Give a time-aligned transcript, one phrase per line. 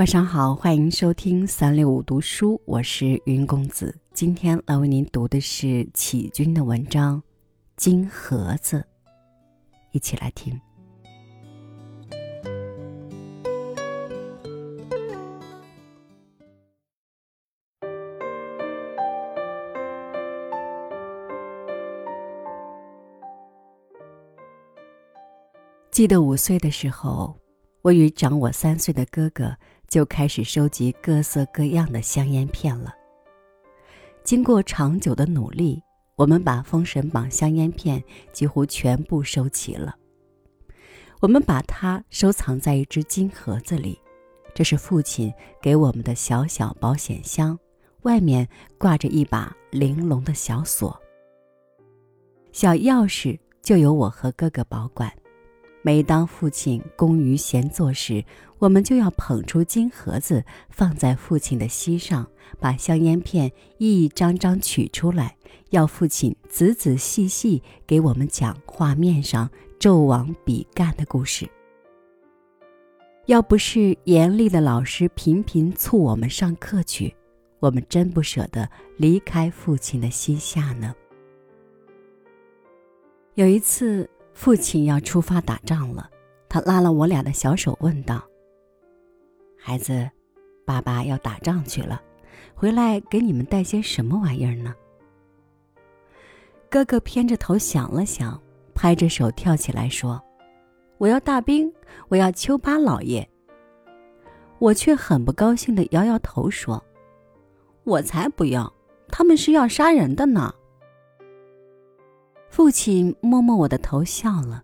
[0.00, 3.94] 晚上好，欢迎收听三六五读书，我是云公子。
[4.14, 7.20] 今天来为您读的是启军的文章
[7.76, 8.78] 《金盒子》，
[9.92, 10.58] 一起来听。
[25.90, 27.36] 记得五岁的时候，
[27.82, 29.54] 我与长我三岁的哥哥。
[29.90, 32.94] 就开始收集各色各样的香烟片了。
[34.22, 35.82] 经过长久的努力，
[36.14, 39.96] 我们把《封神榜》香烟片几乎全部收齐了。
[41.20, 44.00] 我们把它收藏在一只金盒子里，
[44.54, 47.58] 这是父亲给我们的小小保险箱，
[48.02, 48.48] 外面
[48.78, 50.98] 挂着一把玲珑的小锁。
[52.52, 55.12] 小钥匙就由我和哥哥保管。
[55.82, 58.22] 每当父亲工于闲坐时，
[58.60, 62.24] 我们就要捧出金盒子，放在父亲的膝上，
[62.60, 65.36] 把香烟片一张张取出来，
[65.70, 71.48] 要父亲仔仔细细给我们讲画面上纣王比干的故事。
[73.26, 77.14] 要不是严厉的老师频频促我们上课去，
[77.58, 80.94] 我们真不舍得离开父亲的膝下呢。
[83.34, 84.08] 有一次。
[84.32, 86.08] 父亲要出发打仗了，
[86.48, 88.22] 他拉了我俩的小手，问道
[89.62, 90.10] ：“孩子，
[90.64, 92.00] 爸爸要打仗去了，
[92.54, 94.74] 回来给你们带些什么玩意儿呢？”
[96.70, 98.40] 哥哥偏着头想了想，
[98.74, 100.22] 拍着手跳起来说
[100.98, 101.70] ：“我要大兵，
[102.08, 103.28] 我要丘巴老爷。”
[104.58, 106.82] 我却很不高兴的摇摇头说
[107.84, 108.72] ：“我才不要，
[109.08, 110.54] 他们是要杀人的呢。”
[112.48, 114.62] 父亲摸摸我的头，笑了。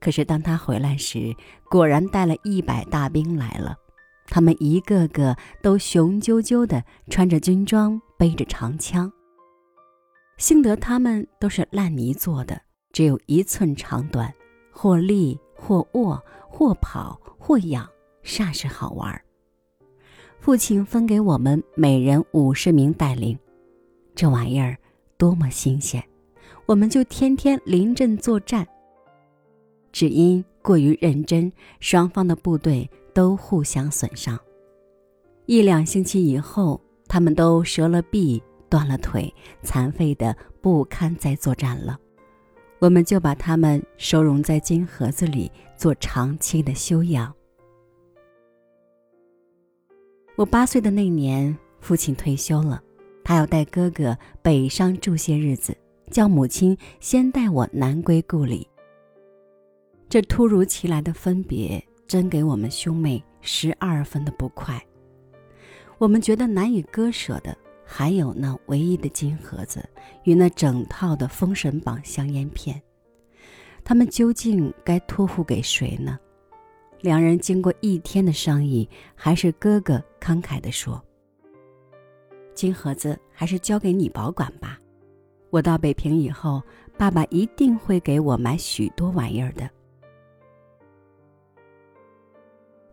[0.00, 1.34] 可是当他回来时，
[1.68, 3.76] 果然带了一百大兵来了。
[4.28, 9.10] 他们一个个都雄赳赳的，穿着军装，背着长枪。
[10.36, 12.60] 幸得他们都是烂泥做的，
[12.92, 14.32] 只有一寸长短，
[14.70, 17.88] 或立或卧，或跑或仰，
[18.22, 19.20] 煞是好玩。
[20.38, 23.36] 父亲分给我们每人五十名带领，
[24.14, 24.78] 这玩意儿
[25.16, 26.02] 多么新鲜！
[26.66, 28.66] 我们就天天临阵作战。
[29.90, 31.50] 只因过于认真，
[31.80, 34.38] 双方的部队都互相损伤。
[35.46, 41.98] 一两星期以后，他们都折了臂、断了腿，残废的不堪再作战了。
[42.78, 47.34] 我们就把他们收容在金盒子里，做长期的休养。
[50.36, 52.80] 我八岁的那年，父亲退休了，
[53.24, 55.76] 他要带哥哥北上住些日子。
[56.12, 58.68] 叫母亲先带我南归故里。
[60.08, 64.82] 这突如其来的分别，真给我们兄妹十二分的不快。
[65.98, 69.86] 我们觉得难以割舍的，还有那唯一的金盒子
[70.24, 72.80] 与那整套的《封神榜》香烟片。
[73.84, 76.18] 他们究竟该托付给谁呢？
[77.00, 81.02] 两人经过一天的商议，还是哥哥慷慨地说
[82.54, 84.78] ：“金盒子还是交给你保管吧。”
[85.50, 86.62] 我到北平以后，
[86.96, 89.68] 爸爸一定会给我买许多玩意儿的。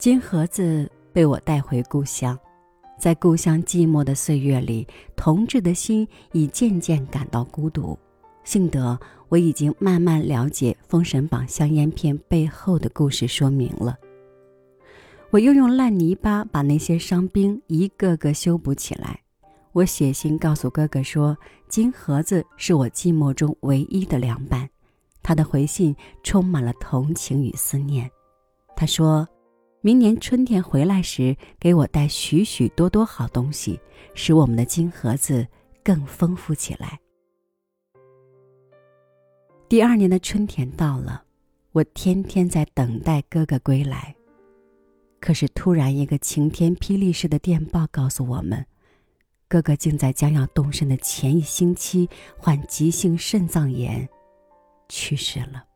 [0.00, 2.38] 金盒子被我带回故乡，
[2.98, 7.98] 在故乡寂寞的岁月里，同志的心已渐渐感到孤独。
[8.42, 13.94] 幸得我已经慢慢了解《封神榜》香烟片背后的故事说明了。
[15.28, 19.20] 我又用烂泥巴把那些伤兵一个个修补起来。
[19.72, 21.36] 我写信告诉哥哥说
[21.68, 24.66] ：“金盒子是我寂寞中唯一的凉拌。”
[25.22, 28.10] 他的回信充满了同情与思念。
[28.74, 29.28] 他说
[29.82, 33.80] ：“明年春天回来时，给我带许许多多好东西，
[34.14, 35.46] 使我们的金盒子
[35.82, 37.00] 更丰富起来。”
[39.70, 41.22] 第二年的春天到了，
[41.72, 44.14] 我天天在等待哥哥归来。
[45.18, 48.66] 可是突然一个晴天霹雳似的电报告诉我们。
[49.48, 54.08] 哥哥竟在将要动身的前一星期患急性肾脏炎，
[54.88, 55.69] 去世了。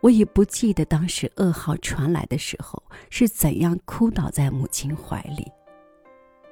[0.00, 5.46] 我已不记得当时噩耗传来的时候是怎样哭倒在母亲怀里。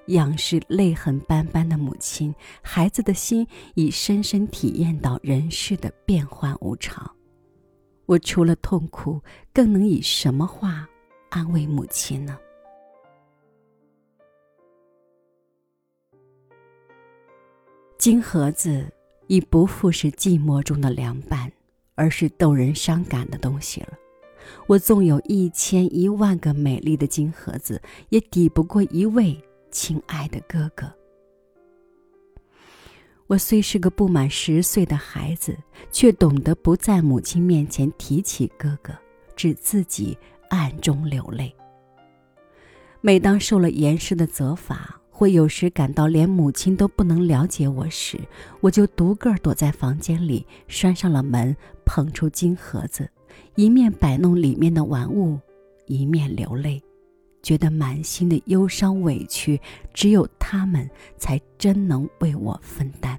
[0.09, 7.11] 仰视泪痕斑斑的母亲，孩子的心已深深体验到人世的变幻无常。
[8.06, 9.21] 我除了痛苦，
[9.53, 10.89] 更能以什么话
[11.29, 12.39] 安慰母亲呢？
[17.99, 18.91] 金盒子
[19.27, 21.53] 已不复是寂寞中的凉拌，
[21.99, 23.89] 而是逗人伤感的东西了。
[24.69, 29.37] 我纵有一千一万个美丽的金盒子，也抵不过一位
[29.73, 30.91] 亲爱的哥哥。
[33.27, 35.55] 我虽是个不满十岁的孩子，
[35.91, 38.95] 却懂得不在母亲面前提起哥哥，
[39.37, 40.17] 只自己
[40.49, 41.55] 暗中流泪。
[43.00, 48.17] 每当受了严师的责罚，或有时感到连母亲都不能了解我时，
[48.61, 53.11] 我就独个儿躲在房间里，拴上了门，捧出金盒子，
[53.56, 55.37] 一面摆弄里面的玩物，
[55.87, 56.81] 一面流泪。
[57.43, 59.61] 觉得满心的忧伤委屈，
[59.93, 63.19] 只有他们才真能为我分担。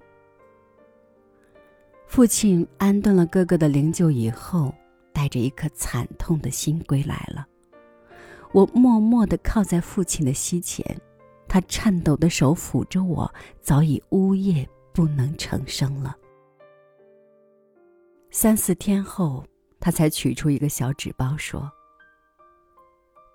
[2.07, 4.74] 父亲安顿了哥哥的灵柩以后，
[5.12, 7.45] 带着一颗惨痛的心归来了。
[8.54, 10.98] 我默默地靠在父亲的膝前，
[11.50, 13.30] 他颤抖的手抚着我，
[13.60, 16.16] 早已呜咽不能成声了。
[18.30, 19.44] 三四天后，
[19.80, 21.69] 他才取出一个小纸包，说。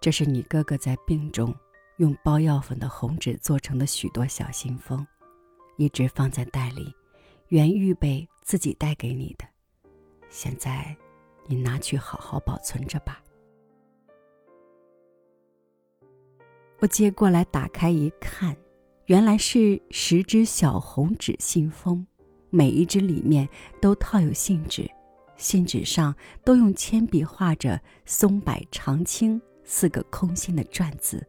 [0.01, 1.53] 这是你哥哥在病中
[1.97, 5.05] 用包药粉的红纸做成的许多小信封，
[5.77, 6.95] 一直放在袋里，
[7.49, 9.45] 原预备自己带给你的。
[10.29, 10.97] 现在，
[11.47, 13.24] 你拿去好好保存着吧。
[16.85, 18.55] 我接过来打开一看，
[19.07, 22.07] 原来是十只小红纸信封，
[22.51, 23.49] 每一只里面
[23.81, 24.87] 都套有信纸，
[25.35, 26.15] 信纸上
[26.45, 29.41] 都用铅笔画着“松柏长青”。
[29.65, 31.27] 四个空心的篆字，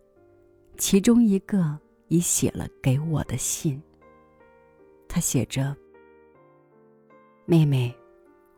[0.77, 1.79] 其中一个
[2.09, 3.81] 已写了给我的信。
[5.07, 5.73] 他写着
[7.47, 7.95] ：“妹妹，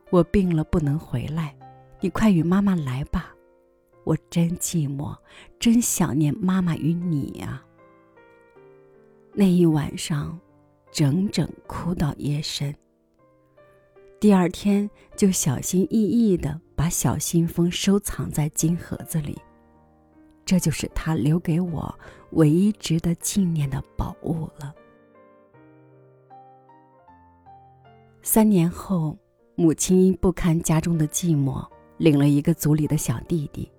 [0.09, 1.55] 我病了不能回来，
[1.99, 3.35] 你快与妈妈来吧。
[4.07, 5.13] 我真寂寞，
[5.59, 7.61] 真想念妈妈与你呀。”
[9.35, 10.39] 那一晚上，
[10.93, 12.73] 整整哭到夜深。
[14.17, 19.37] 第二天就小心翼翼的把小信封收藏在金盒子里。
[20.45, 21.93] 这就是他留给我
[22.31, 24.73] 唯一值得纪念的宝物了。
[28.21, 29.17] 三年后，
[29.55, 31.67] 母亲因不堪家中的寂寞，
[31.97, 33.69] 领了一个族里的小弟弟。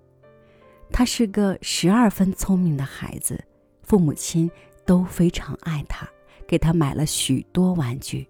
[0.91, 3.43] 他是个十二分聪明的孩子，
[3.83, 4.51] 父母亲
[4.85, 6.09] 都非常爱他，
[6.47, 8.29] 给他买了许多玩具。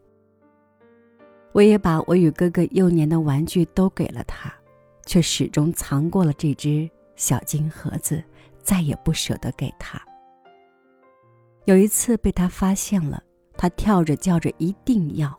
[1.53, 4.53] 我也把我与哥哥幼年的玩具都给了他，
[5.07, 6.89] 却始终藏过了这只。
[7.17, 8.23] 小金盒子，
[8.63, 10.01] 再也不舍得给他。
[11.65, 13.21] 有一次被他发现了，
[13.57, 15.37] 他跳着叫着一定要。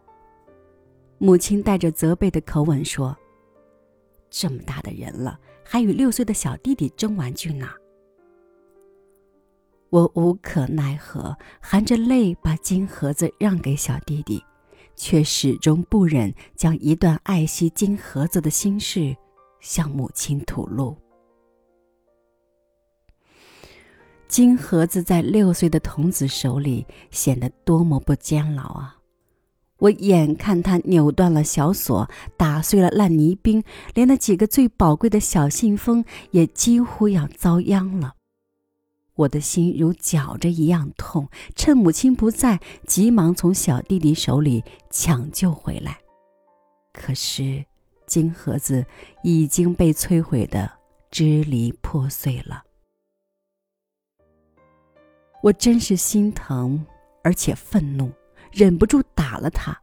[1.20, 3.18] 母亲带着责备的口吻说
[4.30, 7.70] ：“这么大的人了，还与六岁的小弟弟争玩具呢。”
[9.90, 14.44] 我无可奈何，含着泪把金盒子让给小弟弟，
[14.96, 19.18] 却始终不忍将一段爱惜金盒子的心事
[19.60, 20.96] 向母亲吐露。
[24.28, 28.99] 金盒子在六岁的童子手里显得多么不坚牢啊！
[29.80, 38.16] 我眼看他扭断了小锁，打碎了烂泥冰，连那几个最宝贵的小信封也几乎要遭殃了。
[39.16, 46.00] 我的心如绞着一样痛，趁母亲不在，急忙从小弟弟手里抢救回来。
[46.94, 47.66] 可是，
[48.06, 48.86] 金盒子
[49.24, 50.72] 已经被摧毁的
[51.12, 52.64] 支离破碎了。
[55.42, 56.86] 我真是心疼，
[57.24, 58.12] 而且愤怒，
[58.52, 59.78] 忍不住打了他。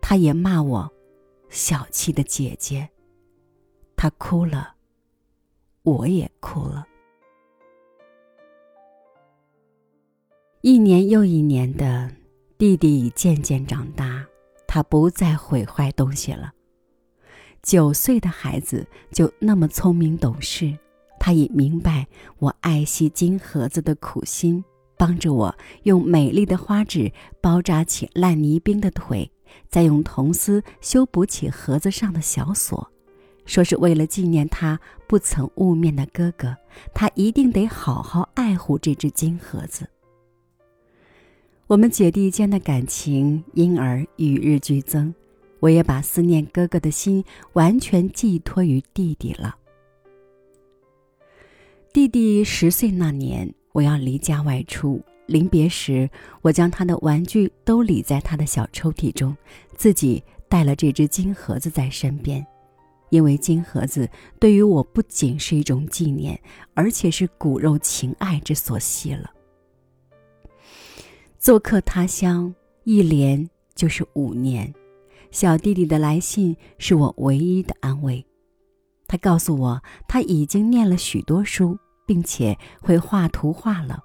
[0.00, 0.92] 他也骂我
[1.48, 2.88] 小气的姐姐。
[3.96, 4.74] 他哭了，
[5.82, 6.86] 我也哭了。
[10.60, 12.10] 一年又一年的，
[12.58, 14.26] 弟弟渐渐长大，
[14.66, 16.52] 他不再毁坏东西了。
[17.62, 20.76] 九岁的孩子就那么聪明懂事，
[21.20, 24.64] 他已明白我爱惜金盒子的苦心。
[25.02, 29.28] 帮着我用美丽的花纸包扎起烂泥冰的腿，
[29.68, 32.88] 再用铜丝修补起盒子上的小锁，
[33.44, 34.78] 说是为了纪念他
[35.08, 36.56] 不曾雾面的哥哥，
[36.94, 39.88] 他一定得好好爱护这只金盒子。
[41.66, 45.12] 我们姐弟间的感情因而与日俱增，
[45.58, 49.56] 我也把思念哥哥的心完全寄托于弟弟了。
[51.92, 53.52] 弟弟十岁那年。
[53.72, 56.08] 我要离家外出，临别时，
[56.42, 59.36] 我将他的玩具都理在他的小抽屉中，
[59.76, 62.46] 自己带了这只金盒子在身边，
[63.10, 66.38] 因为金盒子对于我不仅是一种纪念，
[66.74, 69.30] 而且是骨肉情爱之所系了。
[71.38, 74.72] 做客他乡，一连就是五年，
[75.30, 78.24] 小弟弟的来信是我唯一的安慰。
[79.08, 84.04] 他告诉我他已经念了许多书，并且会画图画了。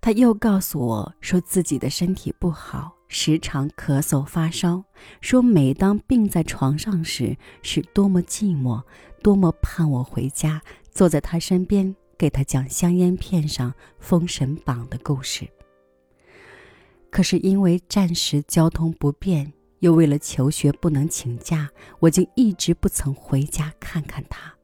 [0.00, 4.84] 他又告诉我说自己的身体不好，时常咳嗽发烧，
[5.20, 8.82] 说每当病在床上时，是多么寂寞，
[9.22, 15.48] 多么盼我回家，坐在他身边，给他讲香烟片上《封神榜》的故事。
[17.10, 19.52] 可是因为暂时交通不便。
[19.82, 24.54] 又为了求学不能请假，我竟一直不曾回家看看他。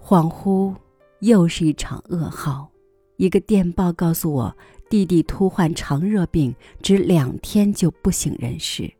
[0.00, 0.74] 恍惚，
[1.20, 2.70] 又是一场噩耗。
[3.16, 4.56] 一个电报告诉我，
[4.88, 8.92] 弟弟突患肠热病，只两天就不省人事。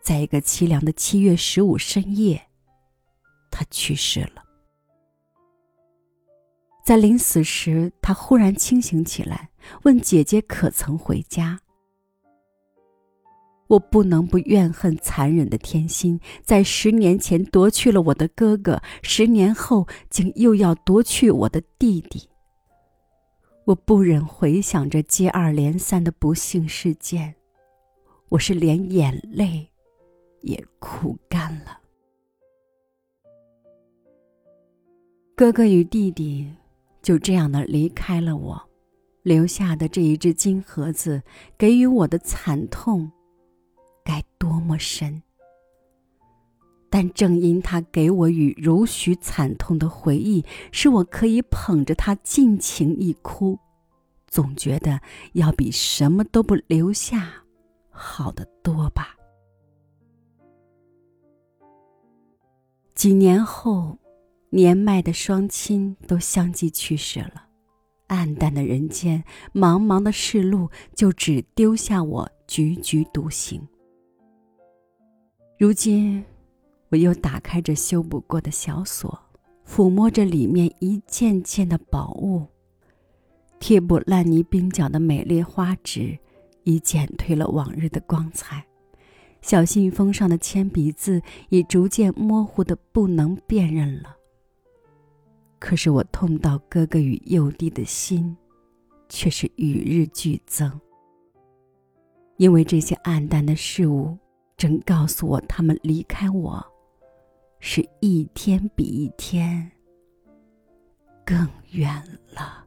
[0.00, 2.40] 在一个凄凉的七月十五深夜，
[3.50, 4.44] 他去世了。
[6.84, 9.50] 在临死时，他忽然清醒起来，
[9.82, 11.58] 问姐姐可曾回家。
[13.68, 22.28] 我不能不怨恨残忍的天心，在十年前夺去了我的哥哥，十年后竟又要夺去我的弟弟。
[23.64, 27.34] 我不忍回想着接二连三的不幸事件，
[28.28, 29.68] 我是连眼泪
[30.42, 31.80] 也哭干了。
[35.34, 36.48] 哥哥与弟弟
[37.02, 38.62] 就这样的离开了我，
[39.24, 41.20] 留下的这一只金盒子，
[41.58, 43.10] 给予我的惨痛。
[44.06, 45.20] 该多么深！
[46.88, 53.58] 但正因他给我与如许惨痛的回忆，使我可以捧着它尽情一哭，
[54.28, 55.00] 总觉得
[55.32, 57.28] 要比什么都不留下
[57.90, 59.16] 好得多吧。
[62.94, 63.98] 几年后，
[64.50, 67.48] 年迈的双亲都相继去世了，
[68.06, 69.22] 暗淡的人间，
[69.52, 73.60] 茫茫的世路，就只丢下我踽踽独行。
[75.58, 76.22] 如今，
[76.90, 79.18] 我又打开这修补过的小锁，
[79.66, 82.46] 抚摸着里面一件件的宝物。
[83.58, 86.18] 贴补烂泥冰角的美丽花纸，
[86.64, 88.66] 已减退了往日的光彩；
[89.40, 94.14] 小信封上的铅笔字，已逐渐模糊的不能辨认了。
[95.58, 98.36] 可是我痛到哥哥与幼弟的心，
[99.08, 100.78] 却是与日俱增。
[102.36, 104.18] 因为这些暗淡的事物。
[104.56, 106.66] 正告诉我，他们离开我，
[107.60, 109.70] 是一天比一天
[111.24, 112.65] 更远了。